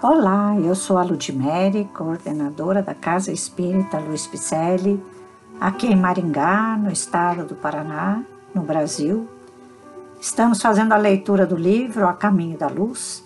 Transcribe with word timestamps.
Olá, 0.00 0.54
eu 0.56 0.76
sou 0.76 0.96
a 0.96 1.02
Ludmere, 1.02 1.90
coordenadora 1.92 2.80
da 2.80 2.94
Casa 2.94 3.32
Espírita 3.32 3.98
Luiz 3.98 4.28
Picelli, 4.28 5.02
aqui 5.60 5.88
em 5.88 5.96
Maringá, 5.96 6.76
no 6.76 6.88
estado 6.88 7.44
do 7.44 7.56
Paraná, 7.56 8.22
no 8.54 8.62
Brasil. 8.62 9.28
Estamos 10.20 10.62
fazendo 10.62 10.92
a 10.92 10.96
leitura 10.96 11.44
do 11.44 11.56
livro 11.56 12.06
A 12.06 12.12
Caminho 12.12 12.56
da 12.56 12.68
Luz, 12.68 13.24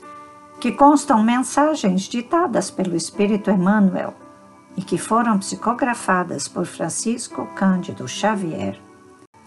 que 0.63 0.73
constam 0.73 1.23
mensagens 1.23 2.05
ditadas 2.05 2.71
pelo 2.71 2.97
Espírito 2.97 3.51
Emmanuel 3.51 4.15
e 4.75 4.81
que 4.81 4.97
foram 4.97 5.39
psicografadas 5.41 6.49
por 6.49 6.65
Francisco 6.65 7.47
Cândido 7.55 8.09
Xavier. 8.09 8.81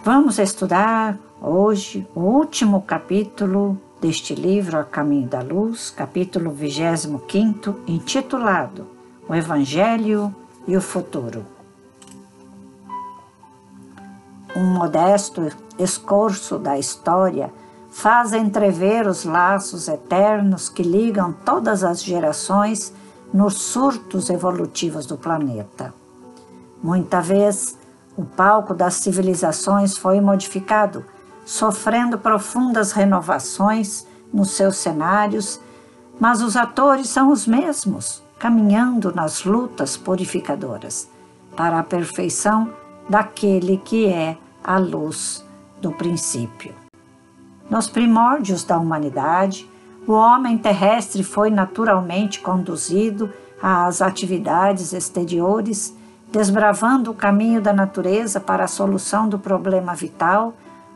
Vamos 0.03 0.37
estudar 0.37 1.17
hoje 1.41 2.07
o 2.13 2.19
último 2.19 2.83
capítulo 2.83 3.81
deste 4.05 4.35
livro 4.35 4.77
A 4.77 4.83
Caminho 4.83 5.27
da 5.27 5.41
Luz, 5.41 5.89
capítulo 5.89 6.51
25, 6.51 7.79
intitulado 7.87 8.85
O 9.27 9.33
Evangelho 9.33 10.33
e 10.67 10.77
o 10.77 10.81
Futuro. 10.81 11.43
Um 14.55 14.63
modesto 14.63 15.51
escorço 15.79 16.59
da 16.59 16.77
história 16.77 17.51
faz 17.89 18.31
entrever 18.31 19.07
os 19.07 19.25
laços 19.25 19.87
eternos 19.87 20.69
que 20.69 20.83
ligam 20.83 21.33
todas 21.43 21.83
as 21.83 22.03
gerações 22.03 22.93
nos 23.33 23.55
surtos 23.55 24.29
evolutivos 24.29 25.07
do 25.07 25.17
planeta. 25.17 25.91
Muita 26.83 27.21
vez, 27.21 27.75
o 28.15 28.23
palco 28.23 28.75
das 28.75 28.93
civilizações 28.93 29.97
foi 29.97 30.21
modificado 30.21 31.03
sofrendo 31.45 32.17
profundas 32.17 32.91
renovações 32.91 34.05
nos 34.33 34.51
seus 34.51 34.77
cenários, 34.77 35.61
mas 36.19 36.41
os 36.41 36.57
atores 36.57 37.07
são 37.07 37.31
os 37.31 37.45
mesmos, 37.45 38.23
caminhando 38.39 39.13
nas 39.13 39.45
lutas 39.45 39.95
purificadoras 39.95 41.07
para 41.55 41.79
a 41.79 41.83
perfeição 41.83 42.73
daquele 43.07 43.77
que 43.77 44.07
é 44.07 44.37
a 44.63 44.77
luz 44.77 45.45
do 45.79 45.91
princípio. 45.91 46.73
Nos 47.69 47.87
primórdios 47.87 48.63
da 48.63 48.77
humanidade, 48.77 49.69
o 50.07 50.13
homem 50.13 50.57
terrestre 50.57 51.23
foi 51.23 51.49
naturalmente 51.49 52.39
conduzido 52.39 53.31
às 53.61 54.01
atividades 54.01 54.93
exteriores, 54.93 55.95
desbravando 56.31 57.11
o 57.11 57.15
caminho 57.15 57.61
da 57.61 57.73
natureza 57.73 58.39
para 58.39 58.65
a 58.65 58.67
solução 58.67 59.27
do 59.29 59.39
problema 59.39 59.95
vital 59.95 60.53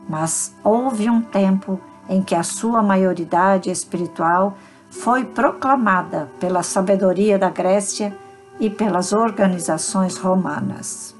mas 0.08 0.54
houve 0.64 1.08
um 1.08 1.20
tempo 1.20 1.80
em 2.08 2.22
que 2.22 2.34
a 2.34 2.42
sua 2.42 2.82
maioridade 2.82 3.70
espiritual 3.70 4.56
foi 4.90 5.24
proclamada 5.24 6.28
pela 6.40 6.62
sabedoria 6.62 7.38
da 7.38 7.48
Grécia 7.48 8.16
e 8.58 8.68
pelas 8.68 9.12
organizações 9.12 10.16
romanas. 10.16 11.14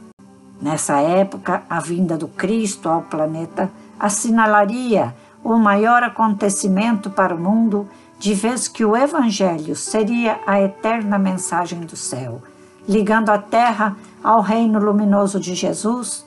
Nessa 0.60 1.00
época, 1.00 1.62
a 1.70 1.80
vinda 1.80 2.18
do 2.18 2.28
Cristo 2.28 2.88
ao 2.88 3.02
planeta 3.02 3.70
assinalaria 3.98 5.14
o 5.42 5.56
maior 5.56 6.02
acontecimento 6.02 7.08
para 7.08 7.34
o 7.34 7.38
mundo, 7.38 7.88
de 8.18 8.34
vez 8.34 8.68
que 8.68 8.84
o 8.84 8.94
Evangelho 8.94 9.74
seria 9.74 10.38
a 10.46 10.60
eterna 10.60 11.18
mensagem 11.18 11.80
do 11.80 11.96
céu, 11.96 12.42
ligando 12.86 13.30
a 13.30 13.38
terra 13.38 13.96
ao 14.22 14.42
reino 14.42 14.78
luminoso 14.78 15.40
de 15.40 15.54
Jesus, 15.54 16.26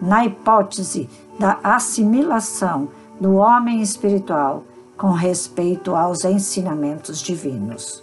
na 0.00 0.24
hipótese 0.24 1.10
da 1.38 1.58
assimilação 1.62 2.88
do 3.20 3.34
homem 3.34 3.80
espiritual 3.80 4.64
com 4.96 5.10
respeito 5.10 5.94
aos 5.94 6.24
ensinamentos 6.24 7.20
divinos. 7.20 8.02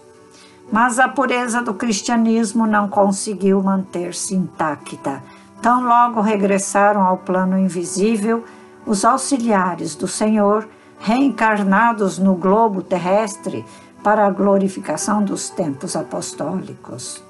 Mas 0.71 0.99
a 0.99 1.07
pureza 1.07 1.61
do 1.61 1.73
cristianismo 1.73 2.65
não 2.65 2.87
conseguiu 2.87 3.61
manter-se 3.61 4.35
intacta. 4.35 5.21
Tão 5.61 5.83
logo 5.83 6.21
regressaram 6.21 7.01
ao 7.01 7.17
plano 7.17 7.57
invisível 7.57 8.43
os 8.85 9.05
auxiliares 9.05 9.95
do 9.95 10.07
Senhor, 10.07 10.67
reencarnados 10.99 12.17
no 12.17 12.35
globo 12.35 12.81
terrestre 12.81 13.65
para 14.03 14.25
a 14.25 14.29
glorificação 14.29 15.23
dos 15.23 15.49
tempos 15.49 15.95
apostólicos. 15.95 17.23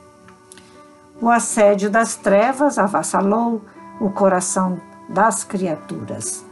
O 1.22 1.30
assédio 1.30 1.90
das 1.90 2.16
trevas 2.16 2.78
avassalou 2.78 3.62
o 4.00 4.09
coração 4.09 4.80
das 5.10 5.44
criaturas. 5.44 6.46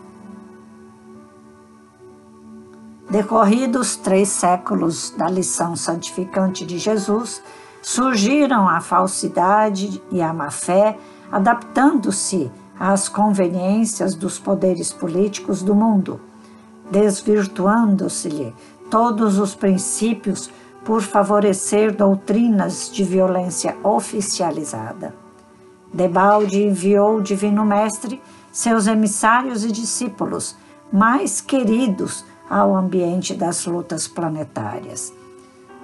Decorridos 3.10 3.96
três 3.96 4.30
séculos 4.30 5.10
da 5.18 5.28
lição 5.28 5.76
santificante 5.76 6.64
de 6.64 6.78
Jesus, 6.78 7.42
surgiram 7.82 8.68
a 8.68 8.82
falsidade 8.82 10.02
e 10.12 10.22
a 10.22 10.32
má-fé, 10.32 10.98
adaptando-se 11.32 12.52
às 12.80 13.10
conveniências 13.10 14.14
dos 14.14 14.38
poderes 14.38 14.94
políticos 14.94 15.64
do 15.64 15.74
mundo, 15.74 16.20
desvirtuando-se-lhe 16.92 18.54
todos 18.92 19.40
os 19.40 19.56
princípios 19.56 20.50
por 20.86 21.02
favorecer 21.02 21.96
doutrinas 21.96 22.90
de 22.92 23.04
violência 23.04 23.76
oficializada. 23.84 25.16
Debalde 25.94 26.64
enviou 26.64 27.18
o 27.18 27.22
Divino 27.22 27.66
Mestre 27.66 28.22
seus 28.52 28.88
emissários 28.88 29.64
e 29.64 29.72
discípulos 29.72 30.56
mais 30.92 31.40
queridos 31.40 32.26
ao 32.50 32.76
ambiente 32.76 33.34
das 33.34 33.66
lutas 33.66 34.08
planetárias. 34.08 35.14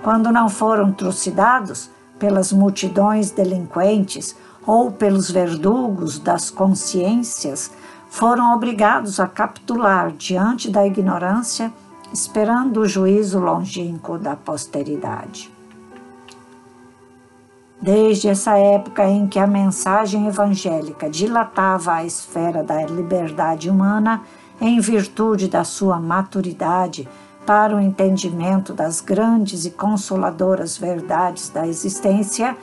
Quando 0.02 0.32
não 0.32 0.50
foram 0.50 0.92
trucidados 0.92 1.90
pelas 2.18 2.52
multidões 2.52 3.32
delinquentes 3.32 4.36
ou 4.66 4.92
pelos 4.92 5.30
verdugos 5.30 6.18
das 6.18 6.50
consciências, 6.50 7.72
foram 8.10 8.54
obrigados 8.54 9.20
a 9.20 9.28
capitular 9.28 10.12
diante 10.12 10.72
da 10.72 10.86
ignorância, 10.86 11.72
esperando 12.14 12.82
o 12.82 12.88
juízo 12.88 13.40
longínquo 13.40 14.18
da 14.18 14.36
posteridade. 14.36 15.55
Desde 17.86 18.30
essa 18.30 18.58
época 18.58 19.08
em 19.08 19.28
que 19.28 19.38
a 19.38 19.46
mensagem 19.46 20.26
evangélica 20.26 21.08
dilatava 21.08 21.94
a 21.94 22.04
esfera 22.04 22.64
da 22.64 22.84
liberdade 22.84 23.70
humana, 23.70 24.24
em 24.60 24.80
virtude 24.80 25.48
da 25.48 25.64
sua 25.64 26.00
maturidade 26.00 27.08
para 27.46 27.76
o 27.76 27.80
entendimento 27.80 28.74
das 28.74 29.02
grandes 29.02 29.66
e 29.66 29.70
consoladoras 29.70 30.76
verdades 30.76 31.50
da 31.50 31.68
existência, 31.68 32.58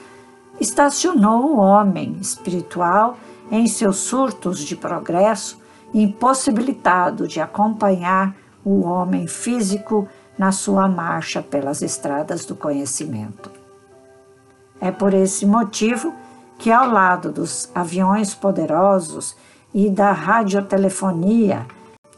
estacionou 0.59 1.55
o 1.55 1.57
homem 1.57 2.17
espiritual 2.19 3.15
em 3.49 3.65
seus 3.65 3.99
surtos 3.99 4.59
de 4.59 4.75
progresso, 4.75 5.57
impossibilitado 5.93 7.29
de 7.29 7.39
acompanhar 7.39 8.35
o 8.61 8.81
homem 8.81 9.25
físico 9.25 10.05
na 10.37 10.51
sua 10.51 10.85
marcha 10.89 11.41
pelas 11.41 11.81
estradas 11.81 12.43
do 12.43 12.57
conhecimento. 12.57 13.62
É 14.83 14.91
por 14.91 15.13
esse 15.13 15.45
motivo 15.45 16.13
que, 16.59 16.69
ao 16.69 16.89
lado 16.89 17.31
dos 17.31 17.71
aviões 17.73 18.35
poderosos 18.35 19.33
e 19.73 19.89
da 19.89 20.11
radiotelefonia, 20.11 21.65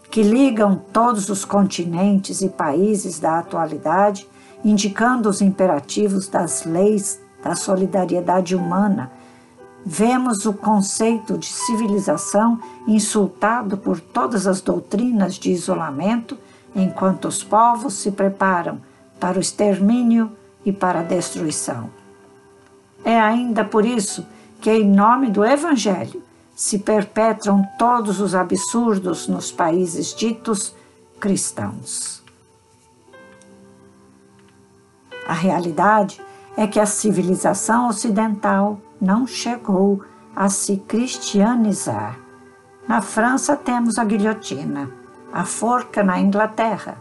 que 0.10 0.24
ligam 0.24 0.76
todos 0.92 1.30
os 1.30 1.46
continentes 1.46 2.42
e 2.42 2.50
países 2.50 3.20
da 3.20 3.38
atualidade, 3.38 4.28
indicando 4.64 5.30
os 5.30 5.42
imperativos 5.42 6.28
das 6.28 6.66
leis 6.66 7.20
da 7.44 7.54
solidariedade 7.54 8.56
humana, 8.56 9.12
vemos 9.86 10.48
o 10.48 10.54
conceito 10.54 11.38
de 11.38 11.46
civilização 11.46 12.60
insultado 12.88 13.78
por 13.78 14.00
todas 14.00 14.48
as 14.48 14.60
doutrinas 14.60 15.36
de 15.36 15.52
isolamento, 15.52 16.36
enquanto 16.76 17.28
os 17.28 17.44
povos 17.44 17.94
se 17.94 18.10
preparam 18.10 18.82
para 19.20 19.38
o 19.38 19.42
extermínio 19.42 20.32
e 20.66 20.74
para 20.74 21.02
a 21.02 21.04
destruição. 21.04 22.05
É 23.06 23.20
ainda 23.20 23.64
por 23.64 23.86
isso 23.86 24.26
que, 24.60 24.72
em 24.72 24.90
nome 24.90 25.30
do 25.30 25.46
Evangelho, 25.46 26.24
se 26.56 26.80
perpetram 26.80 27.64
todos 27.78 28.20
os 28.20 28.34
absurdos 28.34 29.28
nos 29.28 29.52
países 29.52 30.16
ditos 30.16 30.74
cristãos. 31.20 32.24
A 35.28 35.34
realidade 35.34 36.20
é 36.58 36.66
que 36.66 36.80
a 36.80 36.86
civilização 36.88 37.90
ocidental 37.90 38.80
não 39.00 39.28
chegou 39.28 40.04
a 40.36 40.50
se 40.50 40.78
cristianizar. 40.78 42.18
Na 42.88 43.02
França 43.02 43.56
temos 43.56 44.00
a 44.00 44.04
guilhotina, 44.04 44.90
a 45.32 45.46
forca 45.46 46.04
na 46.04 46.20
Inglaterra, 46.20 46.98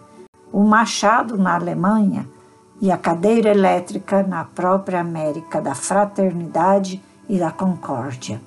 o 0.52 0.64
machado 0.64 1.38
na 1.38 1.54
Alemanha, 1.54 2.28
e 2.80 2.90
a 2.90 2.96
cadeira 2.96 3.50
elétrica 3.50 4.22
na 4.22 4.44
própria 4.44 5.00
América 5.00 5.60
da 5.60 5.74
fraternidade 5.74 7.02
e 7.28 7.38
da 7.38 7.50
concórdia. 7.50 8.40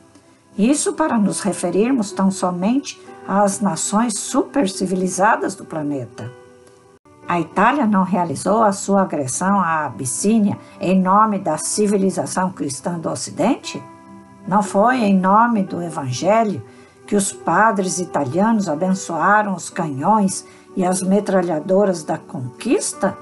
Isso 0.58 0.94
para 0.94 1.18
nos 1.18 1.42
referirmos 1.42 2.12
tão 2.12 2.32
somente 2.32 3.00
às 3.28 3.60
nações 3.60 4.18
supercivilizadas 4.18 5.56
do 5.56 5.66
planeta. 5.66 6.32
A 7.28 7.42
Itália 7.42 7.86
não 7.86 8.04
realizou 8.04 8.64
a 8.64 8.72
sua 8.72 9.02
agressão 9.02 9.60
à 9.60 9.86
Abissínia 9.86 10.58
em 10.80 11.00
nome 11.00 11.38
da 11.40 11.58
civilização 11.58 12.52
cristã 12.52 12.98
do 12.98 13.10
Ocidente? 13.10 13.84
Não 14.48 14.64
foi 14.64 15.00
em 15.00 15.18
nome 15.18 15.64
do 15.64 15.82
Evangelho 15.82 16.64
que 17.06 17.16
os 17.16 17.34
padres 17.34 18.00
italianos 18.00 18.70
abençoaram 18.70 19.54
os 19.54 19.70
canhões 19.70 20.46
e 20.76 20.86
as 20.86 21.02
metralhadoras 21.02 22.04
da 22.04 22.18
conquista? 22.18 23.18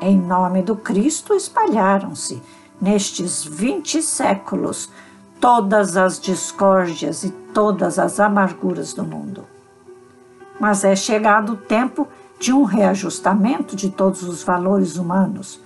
Em 0.00 0.18
nome 0.18 0.62
do 0.62 0.76
Cristo 0.76 1.34
espalharam-se, 1.34 2.42
nestes 2.80 3.42
vinte 3.42 4.02
séculos, 4.02 4.90
todas 5.40 5.96
as 5.96 6.20
discórdias 6.20 7.24
e 7.24 7.30
todas 7.30 7.98
as 7.98 8.20
amarguras 8.20 8.92
do 8.92 9.02
mundo. 9.02 9.44
Mas 10.60 10.84
é 10.84 10.94
chegado 10.94 11.54
o 11.54 11.56
tempo 11.56 12.06
de 12.38 12.52
um 12.52 12.64
reajustamento 12.64 13.74
de 13.74 13.90
todos 13.90 14.22
os 14.22 14.42
valores 14.42 14.96
humanos. 14.96 15.60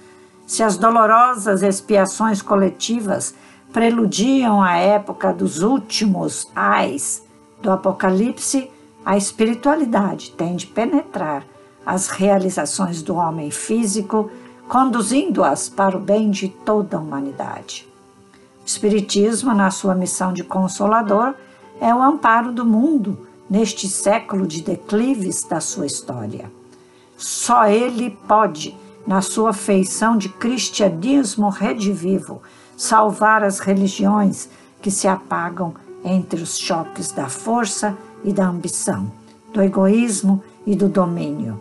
Se 0.47 0.63
as 0.63 0.77
dolorosas 0.77 1.63
expiações 1.63 2.41
coletivas 2.41 3.35
preludiam 3.73 4.63
a 4.63 4.77
época 4.77 5.33
dos 5.33 5.63
últimos 5.63 6.49
ais 6.55 7.23
do 7.61 7.71
Apocalipse, 7.71 8.71
a 9.05 9.17
espiritualidade 9.17 10.33
tem 10.33 10.55
de 10.55 10.67
penetrar 10.67 11.45
as 11.91 12.07
realizações 12.07 13.03
do 13.03 13.17
homem 13.17 13.51
físico, 13.51 14.31
conduzindo-as 14.69 15.69
para 15.69 15.97
o 15.97 16.01
bem 16.01 16.31
de 16.31 16.49
toda 16.49 16.97
a 16.97 17.01
humanidade. 17.01 17.85
O 18.63 18.65
Espiritismo, 18.65 19.53
na 19.53 19.73
sua 19.73 19.93
missão 19.93 20.33
de 20.33 20.45
consolador, 20.45 21.35
é 21.81 21.93
o 21.93 22.01
amparo 22.01 22.53
do 22.53 22.65
mundo 22.65 23.27
neste 23.51 23.89
século 23.89 24.47
de 24.47 24.63
declives 24.63 25.43
da 25.43 25.61
sua 25.61 25.85
história. 25.85 26.49
Só 27.19 27.67
ele 27.67 28.17
pode, 28.29 28.79
na 29.05 29.21
sua 29.21 29.53
feição 29.53 30.17
de 30.17 30.29
cristianismo 30.29 31.49
redivivo, 31.49 32.41
salvar 32.77 33.43
as 33.43 33.59
religiões 33.59 34.49
que 34.81 34.93
se 34.93 35.09
apagam 35.09 35.75
entre 36.05 36.41
os 36.41 36.57
choques 36.57 37.11
da 37.11 37.29
força 37.29 37.99
e 38.23 38.33
da 38.33 38.47
ambição, 38.47 39.11
do 39.53 39.61
egoísmo 39.61 40.41
e 40.65 40.77
do 40.77 40.89
domínio, 40.89 41.61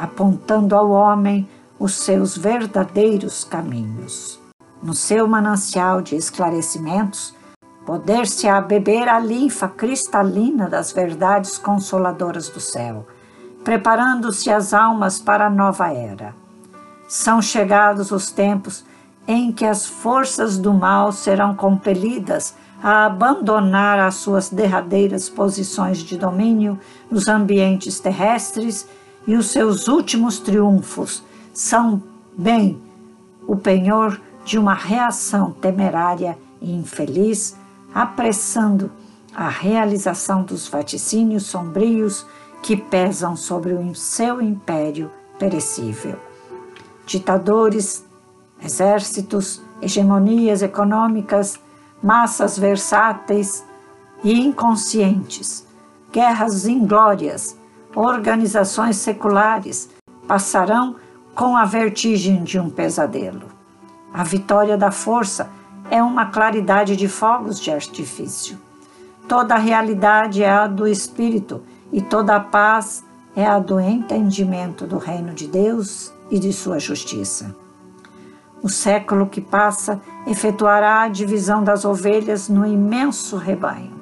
apontando 0.00 0.74
ao 0.74 0.90
homem 0.90 1.48
os 1.78 1.94
seus 1.94 2.36
verdadeiros 2.36 3.44
caminhos. 3.44 4.40
No 4.82 4.94
seu 4.94 5.28
manancial 5.28 6.00
de 6.00 6.16
esclarecimentos, 6.16 7.34
poder-se-á 7.84 8.60
beber 8.60 9.08
a 9.08 9.18
linfa 9.18 9.68
cristalina 9.68 10.68
das 10.68 10.92
verdades 10.92 11.58
consoladoras 11.58 12.48
do 12.48 12.60
céu 12.60 13.06
preparando-se 13.64 14.50
as 14.50 14.72
almas 14.72 15.18
para 15.18 15.46
a 15.46 15.50
nova 15.50 15.92
era. 15.92 16.34
São 17.08 17.42
chegados 17.42 18.10
os 18.10 18.30
tempos 18.30 18.84
em 19.26 19.52
que 19.52 19.64
as 19.64 19.86
forças 19.86 20.58
do 20.58 20.72
mal 20.72 21.12
serão 21.12 21.54
compelidas 21.54 22.54
a 22.82 23.04
abandonar 23.06 23.98
as 23.98 24.14
suas 24.14 24.48
derradeiras 24.48 25.28
posições 25.28 25.98
de 25.98 26.16
domínio 26.16 26.78
nos 27.10 27.28
ambientes 27.28 28.00
terrestres 28.00 28.88
e 29.26 29.36
os 29.36 29.50
seus 29.50 29.88
últimos 29.88 30.38
triunfos 30.38 31.22
são 31.52 32.02
bem 32.36 32.80
o 33.46 33.56
penhor 33.56 34.20
de 34.44 34.58
uma 34.58 34.74
reação 34.74 35.52
temerária 35.52 36.38
e 36.60 36.72
infeliz, 36.72 37.56
apressando 37.94 38.90
a 39.34 39.48
realização 39.48 40.42
dos 40.42 40.68
vaticínios 40.68 41.46
sombrios 41.46 42.26
que 42.62 42.76
pesam 42.76 43.36
sobre 43.36 43.72
o 43.72 43.94
seu 43.94 44.40
império 44.40 45.10
perecível. 45.38 46.16
Ditadores, 47.06 48.04
exércitos, 48.62 49.62
hegemonias 49.80 50.62
econômicas, 50.62 51.58
massas 52.02 52.58
versáteis 52.58 53.64
e 54.22 54.32
inconscientes, 54.32 55.66
guerras 56.12 56.66
inglórias, 56.66 57.56
organizações 57.94 58.96
seculares 58.96 59.90
passarão 60.26 60.96
com 61.34 61.56
a 61.56 61.64
vertigem 61.64 62.44
de 62.44 62.58
um 62.58 62.70
pesadelo. 62.70 63.46
A 64.12 64.22
vitória 64.22 64.76
da 64.76 64.90
força 64.90 65.50
é 65.90 66.02
uma 66.02 66.26
claridade 66.26 66.96
de 66.96 67.08
fogos 67.08 67.60
de 67.60 67.70
artifício. 67.70 68.58
Toda 69.28 69.54
a 69.54 69.58
realidade 69.58 70.42
é 70.42 70.50
a 70.50 70.66
do 70.66 70.86
espírito 70.86 71.62
e 71.92 72.00
toda 72.00 72.36
a 72.36 72.40
paz 72.40 73.04
é 73.34 73.46
a 73.46 73.58
do 73.58 73.78
entendimento 73.78 74.86
do 74.86 74.98
reino 74.98 75.32
de 75.32 75.46
Deus 75.46 76.12
e 76.30 76.38
de 76.38 76.52
sua 76.52 76.78
justiça. 76.78 77.54
O 78.62 78.68
século 78.68 79.26
que 79.26 79.40
passa 79.40 80.00
efetuará 80.26 81.02
a 81.02 81.08
divisão 81.08 81.64
das 81.64 81.84
ovelhas 81.84 82.48
no 82.48 82.66
imenso 82.66 83.36
rebanho. 83.36 83.98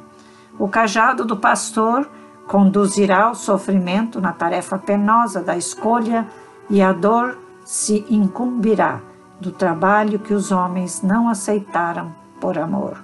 O 0.58 0.68
cajado 0.68 1.24
do 1.24 1.36
pastor 1.36 2.08
conduzirá 2.48 3.30
o 3.30 3.34
sofrimento 3.34 4.20
na 4.20 4.32
tarefa 4.32 4.78
penosa 4.78 5.42
da 5.42 5.56
escolha 5.56 6.26
e 6.70 6.80
a 6.80 6.92
dor 6.92 7.38
se 7.64 8.06
incumbirá 8.08 9.00
do 9.38 9.52
trabalho 9.52 10.18
que 10.18 10.32
os 10.32 10.50
homens 10.50 11.02
não 11.02 11.28
aceitaram 11.28 12.10
por 12.40 12.58
amor. 12.58 12.96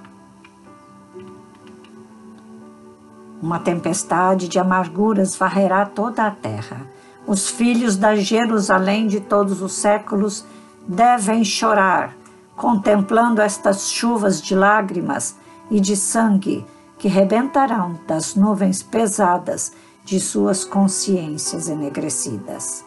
Uma 3.43 3.59
tempestade 3.59 4.49
de 4.49 4.59
amarguras 4.59 5.37
varrerá 5.37 5.85
toda 5.85 6.27
a 6.27 6.31
terra. 6.31 6.87
Os 7.27 7.49
filhos 7.49 7.97
da 7.97 8.17
Jerusalém 8.17 9.07
de 9.07 9.21
todos 9.21 9.61
os 9.61 9.75
séculos 9.75 10.47
devem 10.89 11.45
chorar, 11.45 12.17
contemplando 12.57 13.43
estas 13.43 13.91
chuvas 13.91 14.41
de 14.41 14.55
lágrimas 14.55 15.37
e 15.71 15.79
de 15.79 15.95
sangue 15.97 16.65
que 17.05 17.09
rebentarão 17.09 18.01
das 18.07 18.35
nuvens 18.35 18.83
pesadas 18.83 19.75
de 20.07 20.19
suas 20.19 20.65
consciências 20.65 21.69
enegrecidas. 21.69 22.83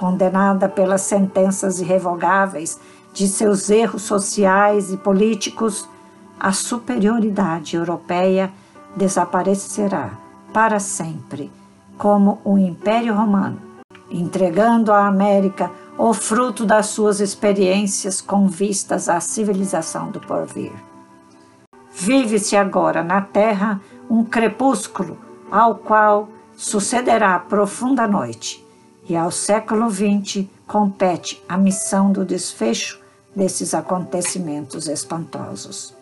Condenada 0.00 0.68
pelas 0.68 1.02
sentenças 1.02 1.78
irrevogáveis 1.78 2.80
de 3.14 3.28
seus 3.28 3.70
erros 3.70 4.02
sociais 4.02 4.92
e 4.92 4.96
políticos, 4.96 5.88
a 6.40 6.50
superioridade 6.50 7.76
europeia 7.76 8.50
desaparecerá 8.96 10.10
para 10.52 10.80
sempre, 10.80 11.52
como 11.96 12.40
o 12.44 12.58
Império 12.58 13.14
Romano, 13.14 13.60
entregando 14.10 14.90
à 14.90 15.06
América 15.06 15.70
o 15.96 16.12
fruto 16.12 16.66
das 16.66 16.86
suas 16.86 17.20
experiências 17.20 18.20
com 18.20 18.48
vistas 18.48 19.08
à 19.08 19.20
civilização 19.20 20.10
do 20.10 20.18
porvir. 20.18 20.89
Vive-se 21.92 22.56
agora 22.56 23.02
na 23.02 23.20
Terra 23.20 23.80
um 24.08 24.24
crepúsculo 24.24 25.18
ao 25.50 25.76
qual 25.76 26.28
sucederá 26.56 27.38
profunda 27.38 28.06
noite, 28.06 28.64
e 29.08 29.16
ao 29.16 29.30
século 29.30 29.90
XX 29.90 30.46
compete 30.66 31.42
a 31.48 31.58
missão 31.58 32.12
do 32.12 32.24
desfecho 32.24 33.00
desses 33.34 33.74
acontecimentos 33.74 34.86
espantosos. 34.88 35.94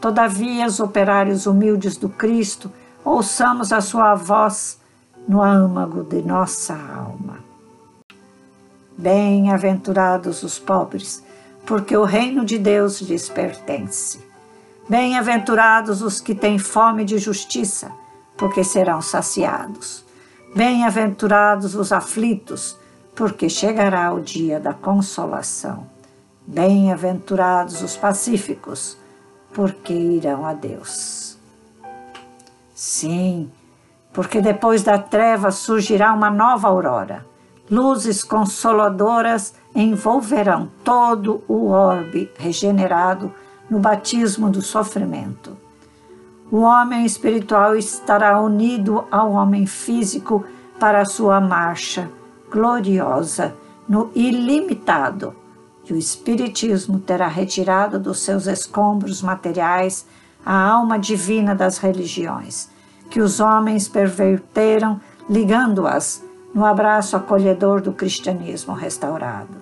Todavia, 0.00 0.66
os 0.66 0.80
operários 0.80 1.46
humildes 1.46 1.96
do 1.96 2.08
Cristo, 2.08 2.70
ouçamos 3.04 3.72
a 3.72 3.80
sua 3.80 4.14
voz 4.14 4.80
no 5.28 5.42
âmago 5.42 6.02
de 6.02 6.22
nossa 6.22 6.74
alma. 6.74 7.38
Bem-aventurados 8.96 10.42
os 10.42 10.58
pobres, 10.58 11.22
porque 11.66 11.96
o 11.96 12.04
reino 12.04 12.44
de 12.44 12.58
Deus 12.58 13.00
lhes 13.00 13.28
pertence. 13.28 14.27
Bem-aventurados 14.88 16.00
os 16.00 16.18
que 16.18 16.34
têm 16.34 16.58
fome 16.58 17.04
de 17.04 17.18
justiça, 17.18 17.92
porque 18.38 18.64
serão 18.64 19.02
saciados. 19.02 20.02
Bem-aventurados 20.56 21.74
os 21.74 21.92
aflitos, 21.92 22.74
porque 23.14 23.50
chegará 23.50 24.10
o 24.14 24.20
dia 24.22 24.58
da 24.58 24.72
consolação. 24.72 25.86
Bem-aventurados 26.46 27.82
os 27.82 27.98
pacíficos, 27.98 28.96
porque 29.52 29.92
irão 29.92 30.46
a 30.46 30.54
Deus. 30.54 31.36
Sim, 32.74 33.50
porque 34.10 34.40
depois 34.40 34.82
da 34.82 34.96
treva 34.96 35.50
surgirá 35.50 36.14
uma 36.14 36.30
nova 36.30 36.66
aurora. 36.66 37.26
Luzes 37.70 38.24
consoladoras 38.24 39.52
envolverão 39.74 40.70
todo 40.82 41.44
o 41.46 41.66
orbe 41.68 42.30
regenerado 42.38 43.30
no 43.70 43.78
batismo 43.78 44.50
do 44.50 44.62
sofrimento. 44.62 45.56
O 46.50 46.60
homem 46.60 47.04
espiritual 47.04 47.76
estará 47.76 48.40
unido 48.40 49.04
ao 49.10 49.32
homem 49.32 49.66
físico 49.66 50.44
para 50.78 51.04
sua 51.04 51.40
marcha 51.40 52.10
gloriosa 52.50 53.54
no 53.88 54.10
ilimitado 54.14 55.34
que 55.88 55.94
o 55.94 55.96
Espiritismo 55.96 57.00
terá 57.00 57.26
retirado 57.28 57.98
dos 57.98 58.20
seus 58.20 58.46
escombros 58.46 59.22
materiais 59.22 60.04
a 60.44 60.54
alma 60.54 60.98
divina 60.98 61.54
das 61.54 61.78
religiões, 61.78 62.68
que 63.08 63.22
os 63.22 63.40
homens 63.40 63.88
perverteram, 63.88 65.00
ligando-as 65.30 66.22
no 66.52 66.66
abraço 66.66 67.16
acolhedor 67.16 67.80
do 67.80 67.94
cristianismo 67.94 68.74
restaurado. 68.74 69.56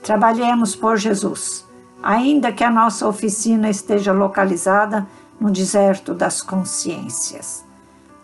Trabalhemos 0.00 0.76
por 0.76 0.96
Jesus, 0.96 1.65
ainda 2.02 2.52
que 2.52 2.64
a 2.64 2.70
nossa 2.70 3.06
oficina 3.06 3.68
esteja 3.68 4.12
localizada 4.12 5.06
no 5.40 5.50
deserto 5.50 6.14
das 6.14 6.42
consciências. 6.42 7.64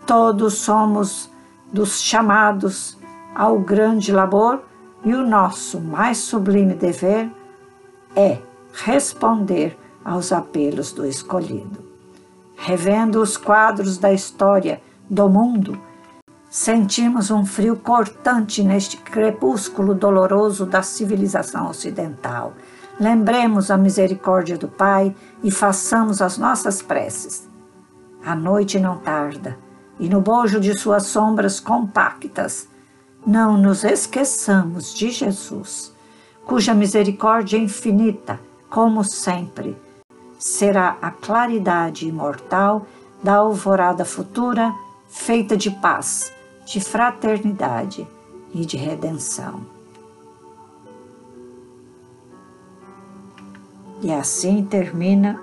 Todos 0.05 0.55
somos 0.55 1.29
dos 1.71 2.01
chamados 2.01 2.97
ao 3.33 3.59
grande 3.59 4.11
labor 4.11 4.61
e 5.03 5.13
o 5.13 5.25
nosso 5.25 5.79
mais 5.79 6.17
sublime 6.17 6.73
dever 6.73 7.29
é 8.15 8.37
responder 8.73 9.77
aos 10.03 10.31
apelos 10.31 10.91
do 10.91 11.05
escolhido. 11.05 11.83
Revendo 12.55 13.21
os 13.21 13.37
quadros 13.37 13.97
da 13.97 14.13
história 14.13 14.81
do 15.09 15.27
mundo, 15.27 15.79
sentimos 16.49 17.31
um 17.31 17.45
frio 17.45 17.75
cortante 17.75 18.63
neste 18.63 18.97
crepúsculo 18.97 19.93
doloroso 19.93 20.65
da 20.65 20.83
civilização 20.83 21.67
ocidental. 21.69 22.53
Lembremos 22.99 23.71
a 23.71 23.77
misericórdia 23.77 24.57
do 24.57 24.67
Pai 24.67 25.15
e 25.43 25.49
façamos 25.49 26.21
as 26.21 26.37
nossas 26.37 26.81
preces. 26.81 27.47
A 28.23 28.35
noite 28.35 28.79
não 28.79 28.97
tarda, 28.97 29.57
e 29.99 30.07
no 30.07 30.21
bojo 30.21 30.59
de 30.59 30.77
suas 30.77 31.07
sombras 31.07 31.59
compactas, 31.59 32.67
não 33.25 33.57
nos 33.57 33.83
esqueçamos 33.83 34.93
de 34.93 35.09
Jesus, 35.09 35.93
cuja 36.45 36.73
misericórdia 36.73 37.57
infinita, 37.57 38.39
como 38.69 39.03
sempre, 39.03 39.75
será 40.37 40.97
a 41.01 41.09
claridade 41.09 42.07
imortal 42.07 42.85
da 43.23 43.35
alvorada 43.35 44.03
futura, 44.03 44.73
feita 45.07 45.55
de 45.55 45.71
paz, 45.71 46.33
de 46.65 46.79
fraternidade 46.81 48.07
e 48.53 48.65
de 48.65 48.77
redenção. 48.77 49.72
E 54.03 54.11
assim 54.11 54.65
termina 54.65 55.41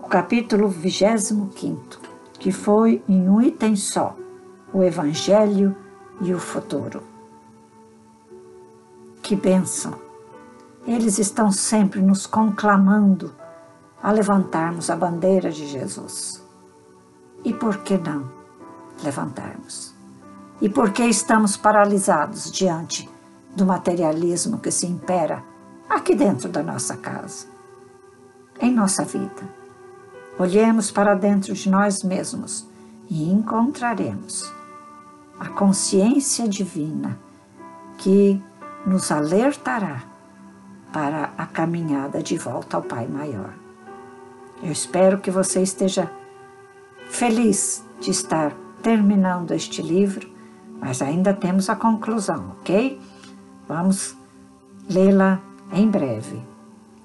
o 0.00 0.06
capítulo 0.06 0.68
25, 0.68 1.98
que 2.38 2.52
foi 2.52 3.02
em 3.08 3.28
um 3.28 3.42
item 3.42 3.74
só, 3.74 4.14
o 4.72 4.84
Evangelho 4.84 5.76
e 6.20 6.32
o 6.32 6.38
futuro. 6.38 7.02
Que 9.20 9.34
bênção! 9.34 9.98
Eles 10.86 11.18
estão 11.18 11.50
sempre 11.50 12.00
nos 12.00 12.24
conclamando 12.24 13.34
a 14.00 14.12
levantarmos 14.12 14.88
a 14.88 14.94
bandeira 14.94 15.50
de 15.50 15.66
Jesus. 15.66 16.40
E 17.44 17.52
por 17.52 17.78
que 17.78 17.98
não 17.98 18.30
levantarmos? 19.02 19.92
E 20.60 20.68
por 20.68 20.92
que 20.92 21.02
estamos 21.02 21.56
paralisados 21.56 22.48
diante 22.48 23.10
do 23.56 23.66
materialismo 23.66 24.60
que 24.60 24.70
se 24.70 24.86
impera 24.86 25.42
aqui 25.88 26.14
dentro 26.14 26.48
da 26.48 26.62
nossa 26.62 26.96
casa, 26.96 27.46
em 28.60 28.72
nossa 28.72 29.04
vida? 29.04 29.48
Olhemos 30.38 30.90
para 30.90 31.14
dentro 31.14 31.54
de 31.54 31.68
nós 31.68 32.02
mesmos 32.02 32.66
e 33.08 33.30
encontraremos 33.30 34.52
a 35.38 35.48
consciência 35.48 36.48
divina 36.48 37.18
que 37.96 38.42
nos 38.86 39.10
alertará 39.10 40.02
para 40.92 41.32
a 41.36 41.46
caminhada 41.46 42.22
de 42.22 42.36
volta 42.36 42.76
ao 42.76 42.82
Pai 42.82 43.06
Maior. 43.06 43.52
Eu 44.62 44.72
espero 44.72 45.18
que 45.18 45.30
você 45.30 45.62
esteja 45.62 46.10
feliz 47.08 47.84
de 48.00 48.10
estar 48.10 48.52
terminando 48.82 49.52
este 49.52 49.82
livro, 49.82 50.28
mas 50.80 51.02
ainda 51.02 51.34
temos 51.34 51.68
a 51.68 51.76
conclusão, 51.76 52.52
ok? 52.60 53.00
Vamos 53.66 54.16
lê-la 54.88 55.40
em 55.72 55.88
breve 55.88 56.40